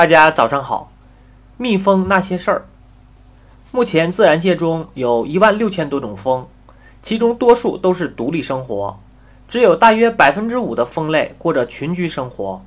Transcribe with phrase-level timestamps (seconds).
[0.00, 0.90] 大家早上好。
[1.58, 2.66] 蜜蜂那些事儿。
[3.70, 6.48] 目前自然界中有一万六千多种蜂，
[7.02, 8.98] 其中多数都是独立生活，
[9.46, 12.64] 只有大约百分之五的蜂类过着群居生活。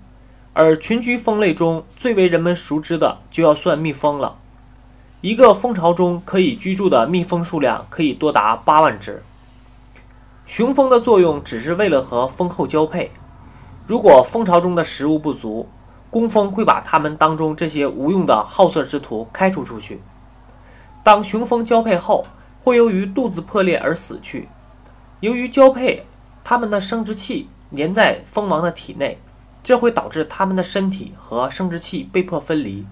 [0.54, 4.36] 而群居蜂类中最为人们熟知的，就要算蜜蜂了。
[5.22, 9.24] 一个蜂巢中可以居住的蜜蜂数量可以多达八万只。
[10.46, 13.10] 雄蜂的作用只是为了和蜂后交配。
[13.88, 15.68] 如果蜂巢中的食物不足，
[16.14, 20.00] 工蜂会把它们当中这些无用的好色之徒开除出去。
[21.02, 22.24] 当雄蜂交配后，
[22.62, 24.48] 会由于肚子破裂而死去。
[25.22, 26.06] 由于交配，
[26.44, 29.18] 它们的生殖器粘在蜂王的体内，
[29.64, 32.86] 这会导致它们的身体和生殖器被迫分离。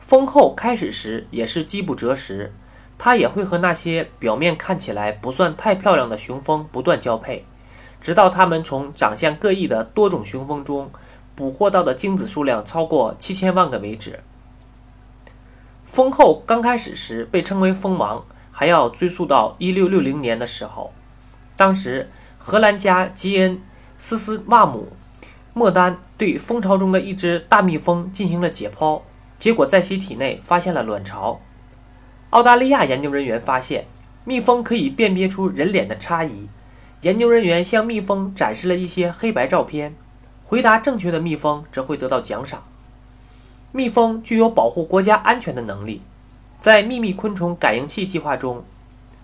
[0.00, 2.54] 蜂后开始时也是饥不择食，
[2.96, 7.44] 它也会和那些表面看起来不算太漂亮的雄蜂不断交配，
[8.00, 10.90] 直到它们从长相各异的多种雄蜂中。
[11.36, 14.18] 捕获到的精子数量超过七千万个为止。
[15.84, 20.92] 蜂后刚开始时被称为蜂王，还要追溯到一六六零年的时候。
[21.54, 23.62] 当时，荷兰家吉恩
[23.96, 24.88] 斯斯瓦姆
[25.52, 29.02] 莫丹对蜂巢中的一只大蜜蜂进行了解剖，
[29.38, 31.40] 结果在其体内发现了卵巢。
[32.30, 33.86] 澳大利亚研究人员发现，
[34.24, 36.48] 蜜蜂可以辨别出人脸的差异。
[37.02, 39.94] 研究人员向蜜蜂展示了一些黑白照片。
[40.48, 42.62] 回答正确的蜜蜂则会得到奖赏。
[43.72, 46.00] 蜜蜂具有保护国家安全的能力。
[46.60, 48.64] 在秘密昆虫感应器计划中，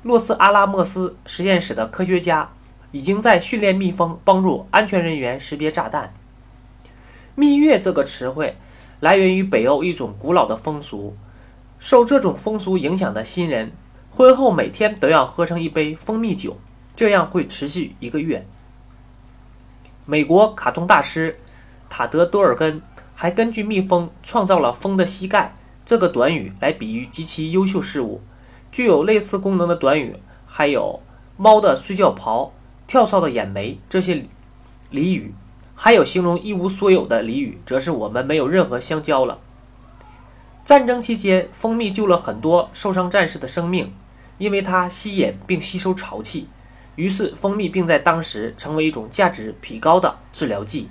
[0.02, 2.50] 洛斯阿拉莫斯实验室的科学家
[2.90, 6.12] 已经在训练蜜蜂帮助安全人员识别炸弹。
[7.36, 8.56] 蜜月这个词汇
[8.98, 11.16] 来源于北欧一种古老的风俗。
[11.78, 13.72] 受这种风俗影响的新人，
[14.10, 16.58] 婚后每天都要喝上一杯蜂蜜酒，
[16.94, 18.46] 这样会持续一个月。
[20.04, 21.38] 美国卡通大师
[21.88, 22.82] 塔德多尔根
[23.14, 25.54] 还根据蜜蜂创造了“蜂的膝盖”
[25.86, 28.20] 这个短语来比喻极其优秀事物。
[28.72, 31.00] 具有类似功能的短语还有
[31.36, 32.52] “猫的睡觉袍
[32.86, 34.24] ”“跳蚤的眼眉”这些
[34.90, 35.34] 俚语。
[35.74, 39.38] 还有形容一无所有的俚语，则是我们没有任何香蕉了。
[40.64, 43.92] 战争期间，蜂蜜救了很多受伤战士的生命，
[44.38, 46.46] 因为它吸引并吸收潮气。
[46.96, 50.88] 于是，蜂蜜并在当时成为一种价值比高的治疗剂。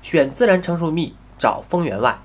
[0.00, 2.18] 选自然成熟蜜，找蜂源外。